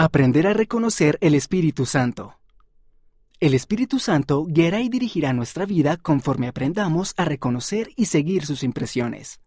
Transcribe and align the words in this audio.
Aprender 0.00 0.46
a 0.46 0.52
reconocer 0.52 1.18
el 1.20 1.34
Espíritu 1.34 1.84
Santo. 1.84 2.38
El 3.40 3.52
Espíritu 3.52 3.98
Santo 3.98 4.44
guiará 4.44 4.80
y 4.80 4.88
dirigirá 4.88 5.32
nuestra 5.32 5.66
vida 5.66 5.96
conforme 5.96 6.46
aprendamos 6.46 7.14
a 7.16 7.24
reconocer 7.24 7.90
y 7.96 8.04
seguir 8.04 8.46
sus 8.46 8.62
impresiones. 8.62 9.40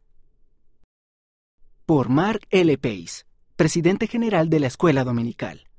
Por 1.85 2.09
Mark 2.09 2.41
L. 2.49 2.77
Pace, 2.77 3.23
presidente 3.55 4.07
general 4.07 4.49
de 4.49 4.59
la 4.59 4.67
Escuela 4.67 5.05
Dominical. 5.05 5.69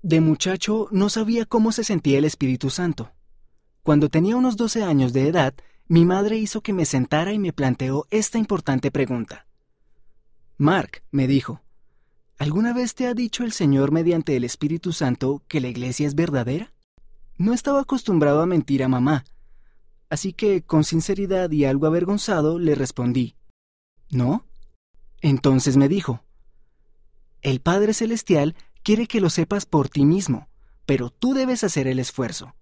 De 0.00 0.20
muchacho 0.20 0.86
no 0.92 1.08
sabía 1.08 1.44
cómo 1.44 1.72
se 1.72 1.82
sentía 1.82 2.18
el 2.18 2.26
Espíritu 2.26 2.70
Santo. 2.70 3.10
Cuando 3.82 4.10
tenía 4.10 4.36
unos 4.36 4.56
12 4.56 4.84
años 4.84 5.12
de 5.12 5.26
edad, 5.26 5.54
mi 5.88 6.04
madre 6.04 6.36
hizo 6.36 6.60
que 6.60 6.72
me 6.72 6.84
sentara 6.84 7.32
y 7.32 7.40
me 7.40 7.52
planteó 7.52 8.06
esta 8.10 8.38
importante 8.38 8.92
pregunta. 8.92 9.48
Mark, 10.56 11.02
me 11.10 11.26
dijo, 11.26 11.62
¿Alguna 12.40 12.72
vez 12.72 12.94
te 12.94 13.06
ha 13.06 13.12
dicho 13.12 13.44
el 13.44 13.52
Señor 13.52 13.92
mediante 13.92 14.34
el 14.34 14.44
Espíritu 14.44 14.94
Santo 14.94 15.42
que 15.46 15.60
la 15.60 15.68
iglesia 15.68 16.06
es 16.06 16.14
verdadera? 16.14 16.72
No 17.36 17.52
estaba 17.52 17.82
acostumbrado 17.82 18.40
a 18.40 18.46
mentir 18.46 18.82
a 18.82 18.88
mamá, 18.88 19.26
así 20.08 20.32
que 20.32 20.62
con 20.62 20.84
sinceridad 20.84 21.50
y 21.50 21.66
algo 21.66 21.86
avergonzado 21.86 22.58
le 22.58 22.74
respondí, 22.74 23.36
¿No? 24.08 24.46
Entonces 25.20 25.76
me 25.76 25.86
dijo, 25.86 26.24
El 27.42 27.60
Padre 27.60 27.92
Celestial 27.92 28.56
quiere 28.82 29.06
que 29.06 29.20
lo 29.20 29.28
sepas 29.28 29.66
por 29.66 29.90
ti 29.90 30.06
mismo, 30.06 30.48
pero 30.86 31.10
tú 31.10 31.34
debes 31.34 31.62
hacer 31.62 31.86
el 31.88 31.98
esfuerzo. 31.98 32.54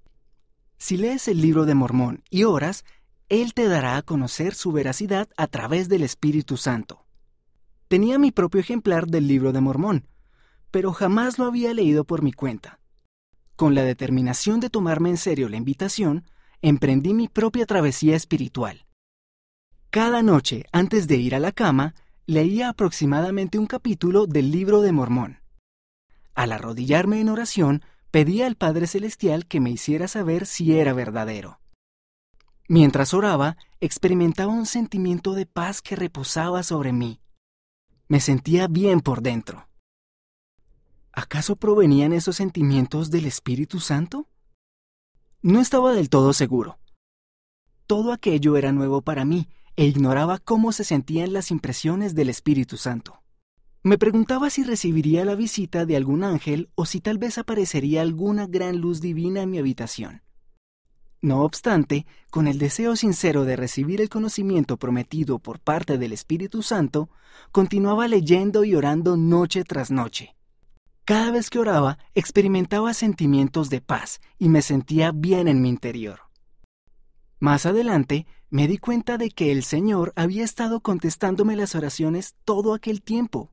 Si 0.77 0.97
lees 0.97 1.29
el 1.29 1.41
libro 1.41 1.67
de 1.67 1.77
Mormón 1.77 2.25
y 2.31 2.43
oras, 2.43 2.85
Él 3.29 3.55
te 3.55 3.69
dará 3.69 3.97
a 3.97 4.03
conocer 4.03 4.57
su 4.57 4.73
veracidad 4.73 5.29
a 5.37 5.47
través 5.47 5.89
del 5.89 6.03
Espíritu 6.03 6.57
Santo. 6.57 7.05
Tenía 7.89 8.19
mi 8.19 8.33
propio 8.33 8.61
ejemplar 8.61 9.07
del 9.07 9.27
libro 9.27 9.53
de 9.53 9.63
Mormón, 9.63 10.07
pero 10.71 10.93
jamás 10.93 11.39
lo 11.39 11.47
había 11.47 11.73
leído 11.73 12.05
por 12.05 12.23
mi 12.23 12.33
cuenta. 12.33 12.81
Con 13.57 13.75
la 13.75 13.83
determinación 13.83 14.61
de 14.61 14.69
tomarme 14.69 15.09
en 15.09 15.17
serio 15.17 15.49
la 15.49 15.57
invitación, 15.57 16.27
emprendí 16.61 17.15
mi 17.15 17.29
propia 17.29 17.65
travesía 17.65 18.15
espiritual. 18.15 18.87
Cada 19.89 20.23
noche, 20.23 20.67
antes 20.71 21.09
de 21.09 21.17
ir 21.17 21.35
a 21.35 21.41
la 21.41 21.51
cama, 21.51 21.95
leía 22.27 22.69
aproximadamente 22.69 23.59
un 23.59 23.67
capítulo 23.67 24.27
del 24.27 24.51
libro 24.51 24.83
de 24.83 24.93
Mormón. 24.93 25.41
Al 26.35 26.53
arrodillarme 26.53 27.21
en 27.23 27.31
oración, 27.31 27.83
pedía 28.11 28.47
al 28.47 28.57
Padre 28.57 28.87
Celestial 28.87 29.47
que 29.47 29.61
me 29.61 29.71
hiciera 29.71 30.09
saber 30.09 30.45
si 30.45 30.79
era 30.79 30.93
verdadero. 30.93 31.59
Mientras 32.69 33.15
oraba, 33.15 33.57
experimentaba 33.81 34.53
un 34.53 34.67
sentimiento 34.67 35.33
de 35.33 35.47
paz 35.47 35.81
que 35.81 35.97
reposaba 35.97 36.63
sobre 36.63 36.93
mí. 36.93 37.19
Me 38.11 38.21
sentía 38.21 38.69
bien 38.69 39.01
por 39.01 39.21
dentro. 39.21 39.69
¿Acaso 41.13 41.57
provenían 41.57 42.15
esos 42.15 42.37
sentimientos 42.37 43.11
del 43.11 43.27
Espíritu 43.27 43.81
Santo? 43.81 44.27
No 45.43 45.61
estaba 45.61 45.93
del 45.93 46.09
todo 46.09 46.33
seguro. 46.33 46.79
Todo 47.87 48.13
aquello 48.13 48.57
era 48.57 48.73
nuevo 48.73 49.03
para 49.03 49.27
mí 49.27 49.49
e 49.77 49.85
ignoraba 49.85 50.39
cómo 50.39 50.73
se 50.73 50.85
sentían 50.85 51.35
las 51.35 51.51
impresiones 51.51 52.15
del 52.15 52.31
Espíritu 52.31 52.79
Santo. 52.79 53.23
Me 53.83 53.99
preguntaba 53.99 54.49
si 54.49 54.65
recibiría 54.65 55.27
la 55.27 55.35
visita 55.35 55.85
de 55.85 55.97
algún 55.97 56.25
ángel 56.25 56.71
o 56.77 56.87
si 56.87 57.03
tal 57.03 57.19
vez 57.19 57.37
aparecería 57.37 58.01
alguna 58.01 58.47
gran 58.47 58.79
luz 58.79 59.03
divina 59.03 59.43
en 59.43 59.51
mi 59.51 59.59
habitación. 59.59 60.23
No 61.21 61.43
obstante, 61.43 62.07
con 62.31 62.47
el 62.47 62.59
deseo 62.59 62.95
sincero 62.95 63.45
de 63.45 63.57
recibir 63.57 64.01
el 64.01 64.09
conocimiento 64.09 64.77
prometido 64.77 65.41
por 65.41 65.59
parte 65.59 65.99
del 65.99 66.13
Espíritu 66.13 66.63
Santo, 66.63 67.11
continuaba 67.51 68.07
leyendo 68.07 68.65
y 68.65 68.77
orando 68.77 69.17
noche 69.17 69.65
tras 69.65 69.91
noche. 69.91 70.37
Cada 71.05 71.33
vez 71.33 71.51
que 71.51 71.59
oraba, 71.59 71.99
experimentaba 72.15 72.95
sentimientos 72.95 73.69
de 73.69 73.81
paz 73.81 74.21
y 74.39 74.49
me 74.49 74.63
sentía 74.63 75.11
bien 75.11 75.49
en 75.49 75.61
mi 75.61 75.71
interior. 75.71 76.21
Más 77.41 77.67
adelante, 77.67 78.27
me 78.51 78.69
di 78.69 78.79
cuenta 78.79 79.19
de 79.19 79.31
que 79.31 79.51
el 79.51 79.65
Señor 79.65 80.13
había 80.15 80.45
estado 80.45 80.81
contestándome 80.81 81.57
las 81.57 81.75
oraciones 81.75 82.35
todo 82.45 82.75
aquel 82.75 83.03
tiempo, 83.03 83.51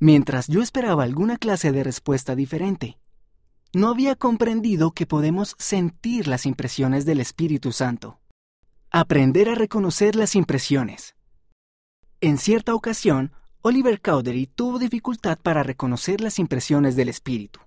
mientras 0.00 0.48
yo 0.48 0.62
esperaba 0.62 1.04
alguna 1.04 1.36
clase 1.36 1.70
de 1.70 1.84
respuesta 1.84 2.34
diferente 2.34 2.98
no 3.74 3.88
había 3.88 4.16
comprendido 4.16 4.92
que 4.92 5.06
podemos 5.06 5.56
sentir 5.58 6.28
las 6.28 6.44
impresiones 6.44 7.06
del 7.06 7.20
Espíritu 7.20 7.72
Santo. 7.72 8.20
Aprender 8.90 9.48
a 9.48 9.54
reconocer 9.54 10.14
las 10.14 10.36
impresiones. 10.36 11.14
En 12.20 12.36
cierta 12.36 12.74
ocasión, 12.74 13.32
Oliver 13.62 14.00
Cowdery 14.00 14.46
tuvo 14.46 14.78
dificultad 14.78 15.38
para 15.38 15.62
reconocer 15.62 16.20
las 16.20 16.38
impresiones 16.38 16.96
del 16.96 17.08
Espíritu. 17.08 17.60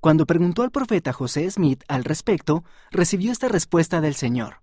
Cuando 0.00 0.26
preguntó 0.26 0.62
al 0.62 0.70
profeta 0.70 1.12
José 1.12 1.50
Smith 1.50 1.82
al 1.88 2.04
respecto, 2.04 2.64
recibió 2.90 3.30
esta 3.32 3.48
respuesta 3.48 4.00
del 4.00 4.14
Señor. 4.14 4.62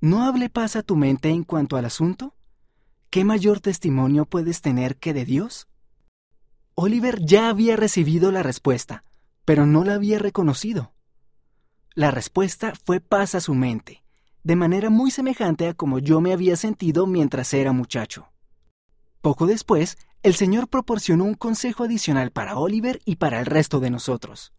¿No 0.00 0.24
hable 0.24 0.48
paz 0.48 0.76
a 0.76 0.82
tu 0.82 0.96
mente 0.96 1.28
en 1.28 1.44
cuanto 1.44 1.76
al 1.76 1.84
asunto? 1.84 2.34
¿Qué 3.10 3.24
mayor 3.24 3.60
testimonio 3.60 4.24
puedes 4.24 4.62
tener 4.62 4.96
que 4.96 5.12
de 5.12 5.26
Dios? 5.26 5.68
Oliver 6.74 7.20
ya 7.22 7.50
había 7.50 7.76
recibido 7.76 8.32
la 8.32 8.42
respuesta, 8.42 9.04
pero 9.44 9.66
no 9.66 9.84
la 9.84 9.94
había 9.94 10.18
reconocido. 10.18 10.92
La 11.94 12.10
respuesta 12.10 12.72
fue 12.84 13.00
paz 13.00 13.34
a 13.34 13.40
su 13.40 13.54
mente, 13.54 14.04
de 14.42 14.56
manera 14.56 14.90
muy 14.90 15.10
semejante 15.10 15.68
a 15.68 15.74
como 15.74 15.98
yo 15.98 16.20
me 16.20 16.32
había 16.32 16.56
sentido 16.56 17.06
mientras 17.06 17.52
era 17.52 17.72
muchacho. 17.72 18.30
Poco 19.20 19.46
después, 19.46 19.98
el 20.22 20.34
Señor 20.34 20.68
proporcionó 20.68 21.24
un 21.24 21.34
consejo 21.34 21.84
adicional 21.84 22.30
para 22.30 22.56
Oliver 22.56 23.00
y 23.04 23.16
para 23.16 23.40
el 23.40 23.46
resto 23.46 23.80
de 23.80 23.90
nosotros. 23.90 24.52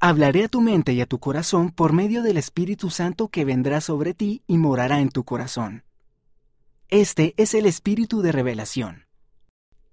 Hablaré 0.00 0.44
a 0.44 0.48
tu 0.48 0.60
mente 0.60 0.92
y 0.92 1.00
a 1.00 1.06
tu 1.06 1.18
corazón 1.18 1.70
por 1.70 1.92
medio 1.92 2.22
del 2.22 2.36
Espíritu 2.36 2.90
Santo 2.90 3.28
que 3.28 3.46
vendrá 3.46 3.80
sobre 3.80 4.12
ti 4.12 4.42
y 4.46 4.58
morará 4.58 5.00
en 5.00 5.08
tu 5.08 5.24
corazón. 5.24 5.84
Este 6.88 7.34
es 7.38 7.54
el 7.54 7.64
Espíritu 7.64 8.20
de 8.20 8.32
revelación. 8.32 9.05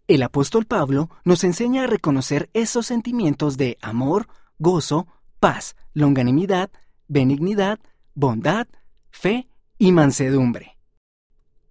El 0.07 0.21
apóstol 0.21 0.65
Pablo 0.65 1.09
nos 1.23 1.45
enseña 1.45 1.83
a 1.83 1.87
reconocer 1.87 2.49
esos 2.53 2.85
sentimientos 2.87 3.55
de 3.55 3.77
amor, 3.81 4.27
gozo, 4.59 5.07
paz, 5.39 5.77
longanimidad, 5.93 6.71
benignidad, 7.07 7.79
bondad, 8.13 8.67
fe 9.11 9.47
y 9.77 9.93
mansedumbre. 9.93 10.77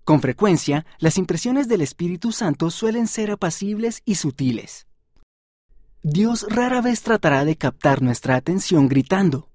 Con 0.04 0.22
frecuencia, 0.22 0.86
las 0.98 1.18
impresiones 1.18 1.68
del 1.68 1.82
Espíritu 1.82 2.32
Santo 2.32 2.70
suelen 2.70 3.06
ser 3.06 3.30
apacibles 3.30 4.00
y 4.06 4.14
sutiles. 4.14 4.86
Dios 6.02 6.46
rara 6.48 6.80
vez 6.80 7.02
tratará 7.02 7.44
de 7.44 7.56
captar 7.56 8.00
nuestra 8.00 8.36
atención 8.36 8.88
gritando. 8.88 9.50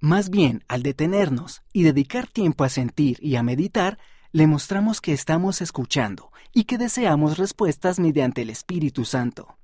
Más 0.00 0.30
bien, 0.30 0.64
al 0.66 0.82
detenernos 0.82 1.62
y 1.74 1.82
dedicar 1.82 2.26
tiempo 2.26 2.64
a 2.64 2.70
sentir 2.70 3.18
y 3.20 3.36
a 3.36 3.42
meditar, 3.42 3.98
le 4.34 4.48
mostramos 4.48 5.00
que 5.00 5.12
estamos 5.12 5.62
escuchando 5.62 6.32
y 6.52 6.64
que 6.64 6.76
deseamos 6.76 7.38
respuestas 7.38 8.00
mediante 8.00 8.42
el 8.42 8.50
Espíritu 8.50 9.04
Santo. 9.04 9.56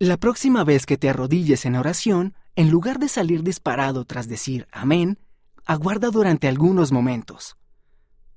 La 0.00 0.16
próxima 0.16 0.64
vez 0.64 0.86
que 0.86 0.98
te 0.98 1.08
arrodilles 1.08 1.64
en 1.66 1.76
oración, 1.76 2.34
en 2.56 2.68
lugar 2.68 2.98
de 2.98 3.06
salir 3.06 3.44
disparado 3.44 4.04
tras 4.04 4.26
decir 4.26 4.66
amén, 4.72 5.20
aguarda 5.66 6.10
durante 6.10 6.48
algunos 6.48 6.90
momentos. 6.90 7.56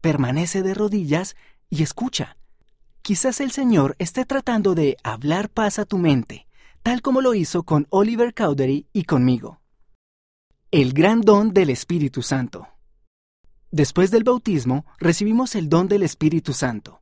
Permanece 0.02 0.62
de 0.62 0.76
rodillas 0.76 1.36
y 1.72 1.82
escucha. 1.82 2.38
Quizás 3.02 3.42
el 3.42 3.50
Señor 3.50 3.96
esté 3.98 4.24
tratando 4.24 4.76
de 4.76 4.98
hablar 5.02 5.50
paz 5.50 5.80
a 5.80 5.86
tu 5.86 5.98
mente, 5.98 6.46
tal 6.84 7.02
como 7.02 7.22
lo 7.22 7.34
hizo 7.34 7.64
con 7.64 7.88
Oliver 7.90 8.36
Cowdery 8.36 8.86
y 8.94 9.06
conmigo. 9.06 9.62
El 10.70 10.94
gran 10.94 11.22
don 11.22 11.56
del 11.56 11.72
Espíritu 11.72 12.22
Santo. 12.22 12.68
Después 13.76 14.10
del 14.10 14.24
bautismo, 14.24 14.86
recibimos 15.00 15.54
el 15.54 15.68
don 15.68 15.90
del 15.90 16.04
Espíritu 16.04 16.54
Santo. 16.54 17.02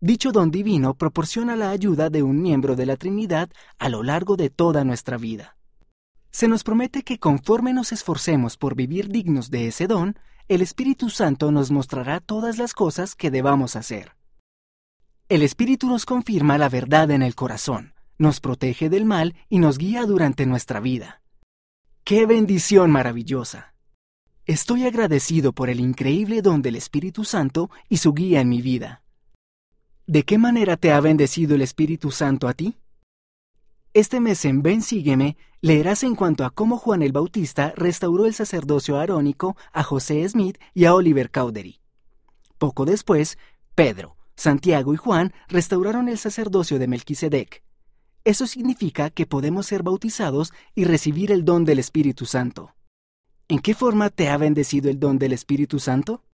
Dicho 0.00 0.32
don 0.32 0.50
divino 0.50 0.94
proporciona 0.94 1.54
la 1.54 1.70
ayuda 1.70 2.10
de 2.10 2.24
un 2.24 2.42
miembro 2.42 2.74
de 2.74 2.86
la 2.86 2.96
Trinidad 2.96 3.50
a 3.78 3.88
lo 3.88 4.02
largo 4.02 4.34
de 4.34 4.50
toda 4.50 4.82
nuestra 4.82 5.16
vida. 5.16 5.56
Se 6.32 6.48
nos 6.48 6.64
promete 6.64 7.04
que 7.04 7.20
conforme 7.20 7.72
nos 7.72 7.92
esforcemos 7.92 8.56
por 8.56 8.74
vivir 8.74 9.10
dignos 9.10 9.48
de 9.48 9.68
ese 9.68 9.86
don, 9.86 10.18
el 10.48 10.60
Espíritu 10.60 11.08
Santo 11.08 11.52
nos 11.52 11.70
mostrará 11.70 12.18
todas 12.18 12.58
las 12.58 12.72
cosas 12.72 13.14
que 13.14 13.30
debamos 13.30 13.76
hacer. 13.76 14.16
El 15.28 15.42
Espíritu 15.42 15.86
nos 15.86 16.04
confirma 16.04 16.58
la 16.58 16.68
verdad 16.68 17.12
en 17.12 17.22
el 17.22 17.36
corazón, 17.36 17.94
nos 18.18 18.40
protege 18.40 18.90
del 18.90 19.04
mal 19.04 19.36
y 19.48 19.60
nos 19.60 19.78
guía 19.78 20.04
durante 20.04 20.46
nuestra 20.46 20.80
vida. 20.80 21.22
¡Qué 22.02 22.26
bendición 22.26 22.90
maravillosa! 22.90 23.71
Estoy 24.44 24.86
agradecido 24.86 25.52
por 25.52 25.70
el 25.70 25.78
increíble 25.78 26.42
don 26.42 26.62
del 26.62 26.74
Espíritu 26.74 27.22
Santo 27.22 27.70
y 27.88 27.98
su 27.98 28.12
guía 28.12 28.40
en 28.40 28.48
mi 28.48 28.60
vida. 28.60 29.04
¿De 30.08 30.24
qué 30.24 30.36
manera 30.36 30.76
te 30.76 30.90
ha 30.90 31.00
bendecido 31.00 31.54
el 31.54 31.62
Espíritu 31.62 32.10
Santo 32.10 32.48
a 32.48 32.52
ti? 32.52 32.76
Este 33.94 34.18
mes 34.18 34.44
en 34.44 34.62
Ven 34.64 34.82
Sígueme 34.82 35.36
leerás 35.60 36.02
en 36.02 36.16
cuanto 36.16 36.44
a 36.44 36.50
cómo 36.50 36.76
Juan 36.76 37.02
el 37.02 37.12
Bautista 37.12 37.72
restauró 37.76 38.26
el 38.26 38.34
sacerdocio 38.34 38.98
arónico 38.98 39.56
a 39.72 39.84
José 39.84 40.28
Smith 40.28 40.58
y 40.74 40.86
a 40.86 40.94
Oliver 40.94 41.30
Cowdery. 41.30 41.78
Poco 42.58 42.84
después, 42.84 43.38
Pedro, 43.76 44.16
Santiago 44.34 44.92
y 44.92 44.96
Juan 44.96 45.32
restauraron 45.46 46.08
el 46.08 46.18
sacerdocio 46.18 46.80
de 46.80 46.88
Melquisedec. 46.88 47.62
Eso 48.24 48.48
significa 48.48 49.10
que 49.10 49.24
podemos 49.24 49.66
ser 49.66 49.84
bautizados 49.84 50.52
y 50.74 50.82
recibir 50.82 51.30
el 51.30 51.44
don 51.44 51.64
del 51.64 51.78
Espíritu 51.78 52.26
Santo. 52.26 52.74
¿En 53.48 53.58
qué 53.58 53.74
forma 53.74 54.10
te 54.10 54.28
ha 54.28 54.36
bendecido 54.36 54.90
el 54.90 54.98
don 54.98 55.18
del 55.18 55.32
Espíritu 55.32 55.78
Santo? 55.78 56.22